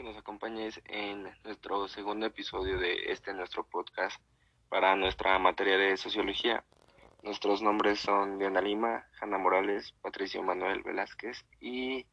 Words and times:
Que 0.00 0.06
nos 0.06 0.16
acompañes 0.16 0.80
en 0.86 1.24
nuestro 1.44 1.86
segundo 1.86 2.24
episodio 2.24 2.78
de 2.78 3.12
este 3.12 3.34
nuestro 3.34 3.64
podcast 3.64 4.18
para 4.70 4.96
nuestra 4.96 5.38
materia 5.38 5.76
de 5.76 5.98
sociología. 5.98 6.64
Nuestros 7.22 7.60
nombres 7.60 8.00
son 8.00 8.38
Diana 8.38 8.62
Lima, 8.62 9.04
Hanna 9.20 9.36
Morales, 9.36 9.92
Patricio 10.00 10.42
Manuel 10.42 10.82
Velázquez 10.82 11.44
y 11.60 12.06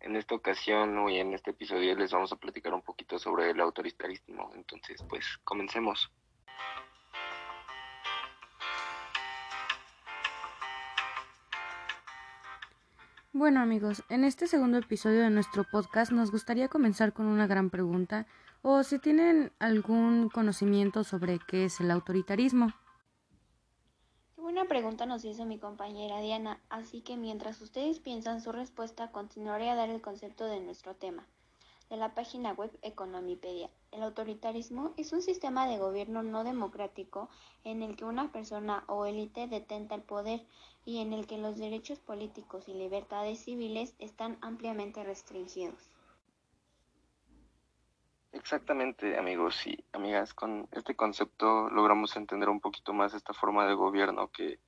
en 0.00 0.16
esta 0.16 0.34
ocasión 0.34 0.96
hoy 0.96 1.18
en 1.18 1.34
este 1.34 1.50
episodio 1.50 1.94
les 1.94 2.10
vamos 2.10 2.32
a 2.32 2.36
platicar 2.36 2.72
un 2.72 2.80
poquito 2.80 3.18
sobre 3.18 3.50
el 3.50 3.60
autoritarismo. 3.60 4.52
Entonces, 4.54 5.04
pues 5.06 5.36
comencemos. 5.44 6.10
Bueno 13.38 13.60
amigos, 13.60 14.02
en 14.08 14.24
este 14.24 14.46
segundo 14.46 14.78
episodio 14.78 15.20
de 15.20 15.28
nuestro 15.28 15.64
podcast 15.64 16.10
nos 16.10 16.30
gustaría 16.30 16.68
comenzar 16.68 17.12
con 17.12 17.26
una 17.26 17.46
gran 17.46 17.68
pregunta 17.68 18.26
o 18.62 18.82
si 18.82 18.98
tienen 18.98 19.52
algún 19.58 20.30
conocimiento 20.30 21.04
sobre 21.04 21.38
qué 21.46 21.66
es 21.66 21.78
el 21.80 21.90
autoritarismo. 21.90 22.72
Buena 24.38 24.64
pregunta 24.64 25.04
nos 25.04 25.22
hizo 25.26 25.44
mi 25.44 25.58
compañera 25.58 26.22
Diana, 26.22 26.62
así 26.70 27.02
que 27.02 27.18
mientras 27.18 27.60
ustedes 27.60 28.00
piensan 28.00 28.40
su 28.40 28.52
respuesta 28.52 29.12
continuaré 29.12 29.68
a 29.68 29.74
dar 29.74 29.90
el 29.90 30.00
concepto 30.00 30.46
de 30.46 30.60
nuestro 30.60 30.94
tema 30.94 31.26
de 31.90 31.96
la 31.96 32.14
página 32.14 32.52
web 32.52 32.70
Economipedia. 32.82 33.70
El 33.92 34.02
autoritarismo 34.02 34.92
es 34.96 35.12
un 35.12 35.22
sistema 35.22 35.66
de 35.68 35.78
gobierno 35.78 36.22
no 36.22 36.44
democrático 36.44 37.28
en 37.64 37.82
el 37.82 37.96
que 37.96 38.04
una 38.04 38.32
persona 38.32 38.84
o 38.88 39.06
élite 39.06 39.46
detenta 39.46 39.94
el 39.94 40.02
poder 40.02 40.44
y 40.84 41.00
en 41.00 41.12
el 41.12 41.26
que 41.26 41.38
los 41.38 41.58
derechos 41.58 41.98
políticos 41.98 42.68
y 42.68 42.74
libertades 42.74 43.44
civiles 43.44 43.94
están 43.98 44.38
ampliamente 44.40 45.02
restringidos. 45.04 45.90
Exactamente, 48.32 49.16
amigos 49.18 49.66
y 49.66 49.82
amigas, 49.92 50.34
con 50.34 50.68
este 50.72 50.94
concepto 50.94 51.70
logramos 51.70 52.16
entender 52.16 52.48
un 52.50 52.60
poquito 52.60 52.92
más 52.92 53.14
esta 53.14 53.32
forma 53.32 53.66
de 53.66 53.74
gobierno 53.74 54.30
que 54.30 54.60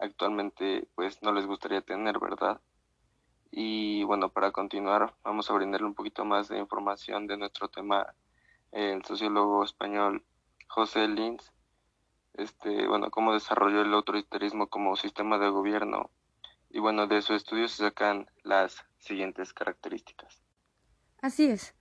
actualmente 0.00 0.88
pues 0.94 1.22
no 1.22 1.32
les 1.32 1.46
gustaría 1.46 1.80
tener, 1.80 2.18
¿verdad? 2.18 2.60
Y 3.52 3.83
bueno, 4.04 4.28
para 4.28 4.52
continuar, 4.52 5.14
vamos 5.24 5.50
a 5.50 5.54
brindarle 5.54 5.86
un 5.86 5.94
poquito 5.94 6.24
más 6.24 6.48
de 6.48 6.58
información 6.58 7.26
de 7.26 7.36
nuestro 7.36 7.68
tema, 7.68 8.14
el 8.72 9.04
sociólogo 9.04 9.64
español 9.64 10.24
José 10.68 11.08
Lins, 11.08 11.52
este, 12.34 12.88
bueno, 12.88 13.10
cómo 13.10 13.32
desarrolló 13.32 13.82
el 13.82 13.94
autoritarismo 13.94 14.68
como 14.68 14.96
sistema 14.96 15.38
de 15.38 15.48
gobierno. 15.48 16.10
Y 16.70 16.80
bueno, 16.80 17.06
de 17.06 17.22
su 17.22 17.34
estudio 17.34 17.68
se 17.68 17.84
sacan 17.84 18.26
las 18.42 18.84
siguientes 18.98 19.52
características. 19.52 20.42
Así 21.20 21.46
es. 21.46 21.74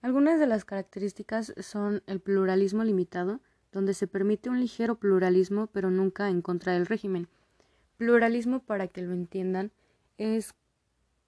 Algunas 0.00 0.40
de 0.40 0.48
las 0.48 0.64
características 0.64 1.54
son 1.58 2.02
el 2.06 2.20
pluralismo 2.20 2.82
limitado, 2.82 3.40
donde 3.70 3.94
se 3.94 4.08
permite 4.08 4.50
un 4.50 4.58
ligero 4.58 4.96
pluralismo, 4.96 5.68
pero 5.68 5.90
nunca 5.90 6.28
en 6.28 6.42
contra 6.42 6.72
del 6.72 6.86
régimen. 6.86 7.28
Pluralismo, 7.96 8.58
para 8.64 8.88
que 8.88 9.02
lo 9.02 9.12
entiendan, 9.12 9.70
es 10.18 10.54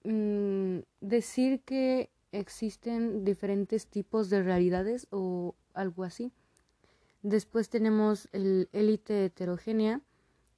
Mm, 0.05 0.81
decir 1.01 1.61
que 1.61 2.11
existen 2.31 3.25
diferentes 3.25 3.87
tipos 3.87 4.29
de 4.29 4.43
realidades 4.43 5.07
o 5.09 5.55
algo 5.73 6.03
así. 6.03 6.31
Después 7.23 7.69
tenemos 7.69 8.29
el 8.31 8.69
élite 8.71 9.25
heterogénea 9.25 10.01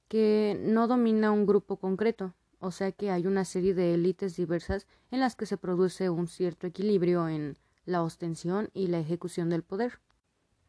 que 0.08 0.60
no 0.60 0.86
domina 0.86 1.32
un 1.32 1.46
grupo 1.46 1.78
concreto, 1.78 2.34
o 2.60 2.70
sea 2.70 2.92
que 2.92 3.10
hay 3.10 3.26
una 3.26 3.46
serie 3.46 3.72
de 3.72 3.94
élites 3.94 4.36
diversas 4.36 4.86
en 5.10 5.20
las 5.20 5.34
que 5.34 5.46
se 5.46 5.56
produce 5.56 6.10
un 6.10 6.28
cierto 6.28 6.66
equilibrio 6.66 7.26
en 7.28 7.56
la 7.86 8.02
ostensión 8.02 8.68
y 8.74 8.88
la 8.88 8.98
ejecución 9.00 9.48
del 9.48 9.62
poder. 9.62 9.98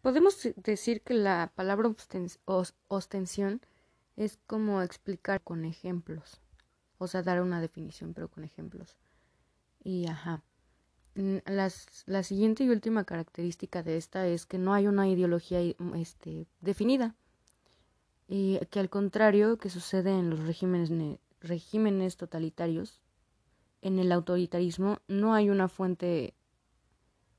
Podemos 0.02 0.48
decir 0.56 1.02
que 1.02 1.16
la 1.16 1.52
palabra 1.53 1.94
ostensión 2.88 3.62
es 4.16 4.40
como 4.48 4.82
explicar 4.82 5.42
con 5.42 5.66
ejemplos 5.66 6.40
o 7.00 7.08
sea, 7.08 7.24
dar 7.24 7.42
una 7.42 7.60
definición, 7.62 8.14
pero 8.14 8.30
con 8.30 8.44
ejemplos. 8.44 8.96
Y 9.84 10.08
ajá. 10.08 10.44
Las, 11.16 12.04
la 12.06 12.24
siguiente 12.24 12.64
y 12.64 12.70
última 12.70 13.04
característica 13.04 13.82
de 13.82 13.98
esta 13.98 14.28
es 14.28 14.46
que 14.46 14.58
no 14.58 14.74
hay 14.74 14.88
una 14.88 15.08
ideología 15.08 15.59
mm, 15.78 15.96
este, 15.96 16.46
definida. 16.62 17.16
Y 18.28 18.59
que 18.70 18.80
al 18.80 18.90
contrario 18.90 19.58
que 19.58 19.72
sucede 19.72 20.12
en 20.12 20.30
los 20.30 20.46
regímenes, 20.46 20.92
regímenes 21.42 22.16
totalitarios, 22.16 23.02
en 23.82 23.98
el 23.98 24.12
autoritarismo 24.12 25.00
no 25.08 25.34
hay 25.34 25.50
una 25.50 25.68
fuente 25.68 26.36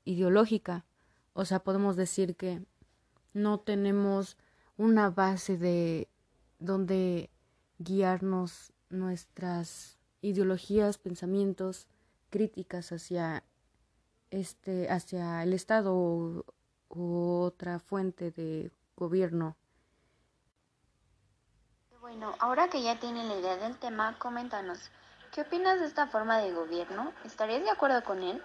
ideológica. 0.05 0.85
O 1.33 1.45
sea, 1.45 1.59
podemos 1.59 1.95
decir 1.95 2.35
que 2.35 2.65
no 3.33 3.59
tenemos 3.59 4.37
una 4.75 5.09
base 5.11 5.57
de 5.57 6.09
donde 6.59 7.29
guiarnos 7.77 8.73
nuestras 8.91 9.97
ideologías, 10.21 10.97
pensamientos, 10.97 11.87
críticas 12.29 12.91
hacia 12.91 13.43
este 14.29 14.89
hacia 14.89 15.43
el 15.43 15.53
Estado 15.53 15.93
u, 15.93 16.43
otra 16.89 17.79
fuente 17.79 18.31
de 18.31 18.71
gobierno. 18.95 19.55
Bueno, 21.99 22.35
ahora 22.39 22.69
que 22.69 22.81
ya 22.81 22.99
tienen 22.99 23.27
la 23.27 23.39
idea 23.39 23.57
del 23.57 23.77
tema, 23.77 24.17
coméntanos, 24.19 24.91
¿qué 25.31 25.41
opinas 25.41 25.79
de 25.79 25.85
esta 25.85 26.07
forma 26.07 26.39
de 26.39 26.51
gobierno? 26.51 27.13
¿Estarías 27.23 27.63
de 27.63 27.69
acuerdo 27.69 28.03
con 28.03 28.21
él? 28.21 28.41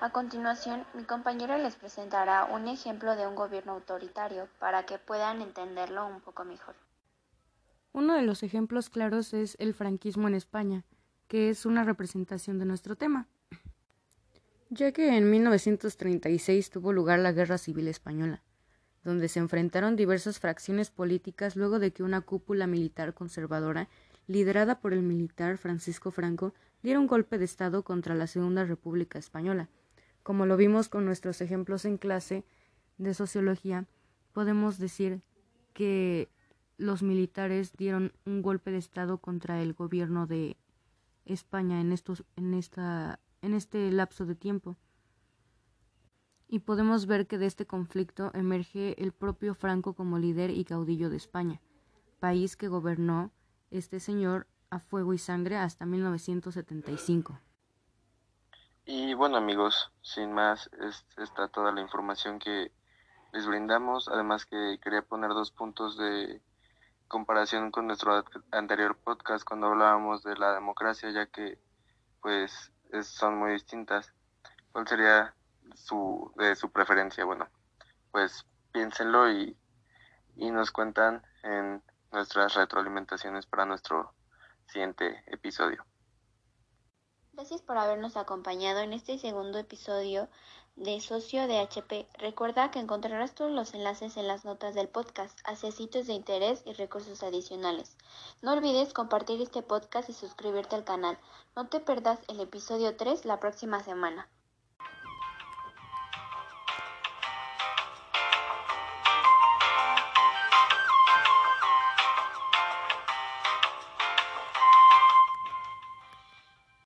A 0.00 0.10
continuación, 0.10 0.84
mi 0.94 1.04
compañero 1.04 1.56
les 1.56 1.76
presentará 1.76 2.44
un 2.44 2.68
ejemplo 2.68 3.16
de 3.16 3.26
un 3.26 3.34
gobierno 3.34 3.72
autoritario 3.72 4.48
para 4.58 4.84
que 4.84 4.98
puedan 4.98 5.40
entenderlo 5.40 6.06
un 6.06 6.20
poco 6.20 6.44
mejor. 6.44 6.74
Uno 7.96 8.14
de 8.14 8.20
los 8.20 8.42
ejemplos 8.42 8.90
claros 8.90 9.32
es 9.32 9.56
el 9.58 9.72
franquismo 9.72 10.28
en 10.28 10.34
España, 10.34 10.84
que 11.28 11.48
es 11.48 11.64
una 11.64 11.82
representación 11.82 12.58
de 12.58 12.66
nuestro 12.66 12.94
tema, 12.94 13.26
ya 14.68 14.92
que 14.92 15.16
en 15.16 15.30
1936 15.30 16.68
tuvo 16.68 16.92
lugar 16.92 17.20
la 17.20 17.32
Guerra 17.32 17.56
Civil 17.56 17.88
Española, 17.88 18.42
donde 19.02 19.28
se 19.28 19.38
enfrentaron 19.38 19.96
diversas 19.96 20.40
fracciones 20.40 20.90
políticas 20.90 21.56
luego 21.56 21.78
de 21.78 21.90
que 21.92 22.02
una 22.02 22.20
cúpula 22.20 22.66
militar 22.66 23.14
conservadora, 23.14 23.88
liderada 24.26 24.78
por 24.78 24.92
el 24.92 25.00
militar 25.00 25.56
Francisco 25.56 26.10
Franco, 26.10 26.52
diera 26.82 27.00
un 27.00 27.06
golpe 27.06 27.38
de 27.38 27.46
Estado 27.46 27.82
contra 27.82 28.14
la 28.14 28.26
Segunda 28.26 28.66
República 28.66 29.18
Española. 29.18 29.70
Como 30.22 30.44
lo 30.44 30.58
vimos 30.58 30.90
con 30.90 31.06
nuestros 31.06 31.40
ejemplos 31.40 31.86
en 31.86 31.96
clase 31.96 32.44
de 32.98 33.14
sociología, 33.14 33.86
podemos 34.34 34.76
decir 34.76 35.22
que 35.72 36.28
los 36.78 37.02
militares 37.02 37.72
dieron 37.76 38.12
un 38.24 38.42
golpe 38.42 38.70
de 38.70 38.78
estado 38.78 39.18
contra 39.18 39.62
el 39.62 39.72
gobierno 39.72 40.26
de 40.26 40.56
España 41.24 41.80
en 41.80 41.92
estos 41.92 42.24
en 42.36 42.54
esta 42.54 43.18
en 43.42 43.54
este 43.54 43.90
lapso 43.90 44.26
de 44.26 44.34
tiempo. 44.34 44.76
Y 46.48 46.60
podemos 46.60 47.06
ver 47.06 47.26
que 47.26 47.38
de 47.38 47.46
este 47.46 47.66
conflicto 47.66 48.30
emerge 48.34 49.02
el 49.02 49.12
propio 49.12 49.54
Franco 49.54 49.94
como 49.94 50.18
líder 50.18 50.50
y 50.50 50.64
caudillo 50.64 51.10
de 51.10 51.16
España, 51.16 51.60
país 52.20 52.56
que 52.56 52.68
gobernó 52.68 53.32
este 53.70 53.98
señor 53.98 54.46
a 54.70 54.78
fuego 54.78 55.12
y 55.12 55.18
sangre 55.18 55.56
hasta 55.56 55.86
1975. 55.86 57.40
Y 58.84 59.14
bueno 59.14 59.36
amigos, 59.36 59.90
sin 60.02 60.32
más, 60.32 60.70
está 61.16 61.48
toda 61.48 61.72
la 61.72 61.80
información 61.80 62.38
que 62.38 62.70
les 63.32 63.46
brindamos, 63.46 64.08
además 64.08 64.46
que 64.46 64.78
quería 64.80 65.02
poner 65.02 65.30
dos 65.30 65.50
puntos 65.50 65.98
de 65.98 66.40
comparación 67.08 67.70
con 67.70 67.86
nuestro 67.86 68.24
anterior 68.50 68.96
podcast 68.96 69.44
cuando 69.44 69.68
hablábamos 69.68 70.22
de 70.22 70.36
la 70.36 70.54
democracia, 70.54 71.10
ya 71.10 71.26
que 71.26 71.58
pues 72.20 72.72
son 73.02 73.38
muy 73.38 73.52
distintas. 73.52 74.12
¿Cuál 74.72 74.88
sería 74.88 75.34
su 75.74 76.32
de 76.36 76.56
su 76.56 76.70
preferencia? 76.70 77.24
Bueno, 77.24 77.48
pues 78.10 78.44
piénsenlo 78.72 79.30
y, 79.30 79.56
y 80.36 80.50
nos 80.50 80.70
cuentan 80.70 81.22
en 81.42 81.82
nuestras 82.12 82.54
retroalimentaciones 82.54 83.46
para 83.46 83.64
nuestro 83.64 84.12
siguiente 84.66 85.22
episodio. 85.26 85.84
Gracias 87.36 87.60
por 87.60 87.76
habernos 87.76 88.16
acompañado 88.16 88.80
en 88.80 88.94
este 88.94 89.18
segundo 89.18 89.58
episodio 89.58 90.26
de 90.76 90.98
Socio 91.02 91.46
de 91.46 91.58
HP. 91.58 92.08
Recuerda 92.14 92.70
que 92.70 92.78
encontrarás 92.78 93.34
todos 93.34 93.50
los 93.50 93.74
enlaces 93.74 94.16
en 94.16 94.26
las 94.26 94.46
notas 94.46 94.74
del 94.74 94.88
podcast 94.88 95.38
hacia 95.44 95.70
sitios 95.70 96.06
de 96.06 96.14
interés 96.14 96.62
y 96.64 96.72
recursos 96.72 97.22
adicionales. 97.22 97.94
No 98.40 98.54
olvides 98.54 98.94
compartir 98.94 99.42
este 99.42 99.60
podcast 99.60 100.08
y 100.08 100.14
suscribirte 100.14 100.76
al 100.76 100.84
canal. 100.84 101.18
No 101.54 101.68
te 101.68 101.78
perdas 101.78 102.20
el 102.28 102.40
episodio 102.40 102.96
3 102.96 103.26
la 103.26 103.38
próxima 103.38 103.84
semana. 103.84 104.30